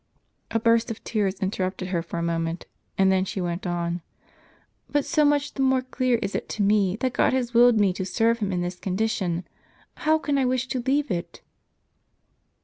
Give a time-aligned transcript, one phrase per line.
[0.49, 2.65] A burst of tears interrupted her for a moment,
[2.97, 4.01] and then she went on.
[4.89, 7.93] "But so much the more clear is it to me, that God has willed me
[7.93, 9.43] to serve Him in this condition.
[9.97, 11.41] How can I wish to leave it?